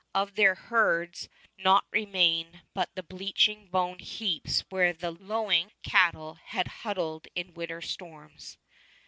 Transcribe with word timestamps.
Of 0.15 0.33
their 0.33 0.55
herds 0.55 1.29
naught 1.59 1.85
remained 1.91 2.63
but 2.73 2.89
the 2.95 3.03
bleaching 3.03 3.67
bone 3.69 3.99
heaps 3.99 4.61
where 4.71 4.93
the 4.93 5.11
lowing 5.11 5.73
cattle 5.83 6.39
had 6.43 6.67
huddled 6.67 7.27
in 7.35 7.53
winter 7.53 7.81
storms. 7.81 8.57